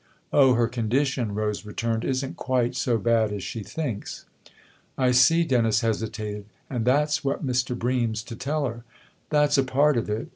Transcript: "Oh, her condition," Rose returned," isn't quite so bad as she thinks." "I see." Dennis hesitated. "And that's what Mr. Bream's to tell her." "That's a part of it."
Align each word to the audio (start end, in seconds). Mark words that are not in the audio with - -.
"Oh, 0.33 0.55
her 0.55 0.67
condition," 0.67 1.35
Rose 1.35 1.63
returned," 1.63 2.03
isn't 2.05 2.35
quite 2.35 2.75
so 2.75 2.97
bad 2.97 3.31
as 3.31 3.43
she 3.43 3.61
thinks." 3.61 4.25
"I 4.97 5.11
see." 5.11 5.43
Dennis 5.43 5.81
hesitated. 5.81 6.45
"And 6.71 6.85
that's 6.85 7.23
what 7.23 7.45
Mr. 7.45 7.77
Bream's 7.77 8.23
to 8.23 8.35
tell 8.35 8.65
her." 8.65 8.83
"That's 9.29 9.59
a 9.59 9.63
part 9.63 9.97
of 9.97 10.09
it." 10.09 10.29